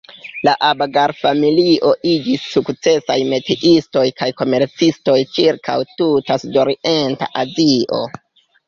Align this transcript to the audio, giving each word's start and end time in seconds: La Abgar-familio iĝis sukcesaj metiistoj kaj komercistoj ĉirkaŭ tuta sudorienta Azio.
La 0.47 0.53
Abgar-familio 0.67 1.91
iĝis 2.13 2.47
sukcesaj 2.55 3.19
metiistoj 3.35 4.05
kaj 4.23 4.33
komercistoj 4.43 5.19
ĉirkaŭ 5.37 5.79
tuta 5.95 6.41
sudorienta 6.47 7.35
Azio. 7.47 8.07